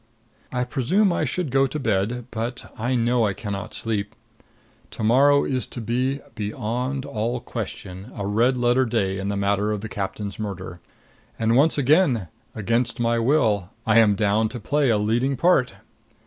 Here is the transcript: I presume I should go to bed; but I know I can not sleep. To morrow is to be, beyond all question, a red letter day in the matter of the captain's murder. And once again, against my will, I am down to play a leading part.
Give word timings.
I 0.51 0.63
presume 0.63 1.13
I 1.13 1.25
should 1.25 1.51
go 1.51 1.67
to 1.67 1.77
bed; 1.79 2.25
but 2.31 2.73
I 2.75 2.95
know 2.95 3.23
I 3.27 3.33
can 3.35 3.53
not 3.53 3.75
sleep. 3.75 4.15
To 4.89 5.03
morrow 5.03 5.43
is 5.45 5.67
to 5.67 5.79
be, 5.79 6.21
beyond 6.33 7.05
all 7.05 7.39
question, 7.39 8.11
a 8.15 8.25
red 8.25 8.57
letter 8.57 8.85
day 8.85 9.19
in 9.19 9.27
the 9.27 9.37
matter 9.37 9.71
of 9.71 9.81
the 9.81 9.89
captain's 9.89 10.39
murder. 10.39 10.79
And 11.37 11.55
once 11.55 11.77
again, 11.77 12.29
against 12.55 12.99
my 12.99 13.19
will, 13.19 13.69
I 13.85 13.99
am 13.99 14.15
down 14.15 14.49
to 14.49 14.59
play 14.59 14.89
a 14.89 14.97
leading 14.97 15.37
part. 15.37 15.75